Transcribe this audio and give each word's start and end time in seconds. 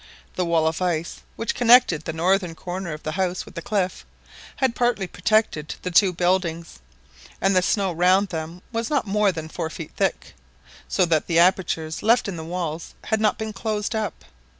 The 0.33 0.45
wall 0.45 0.65
of 0.65 0.81
ice, 0.81 1.21
which 1.35 1.53
connected 1.53 2.05
the 2.05 2.11
northern 2.11 2.55
corner 2.55 2.91
of 2.91 3.03
the 3.03 3.11
house 3.11 3.45
with 3.45 3.53
the 3.53 3.61
cliff, 3.61 4.03
had 4.55 4.73
partly 4.75 5.05
protected 5.05 5.75
the 5.83 5.91
two 5.91 6.11
buildings, 6.11 6.79
and 7.39 7.55
the 7.55 7.61
snow 7.61 7.91
round 7.91 8.29
them 8.29 8.63
was 8.71 8.89
not 8.89 9.05
more 9.05 9.31
than 9.31 9.47
four 9.47 9.69
feet 9.69 9.91
thick, 9.95 10.33
so 10.87 11.05
that 11.05 11.27
the 11.27 11.37
apertures 11.37 12.01
left 12.01 12.27
in 12.27 12.35
the 12.35 12.43
walls 12.43 12.95
had 13.03 13.21
not 13.21 13.37
been 13.37 13.53
closed 13.53 13.93
up. 13.93 14.25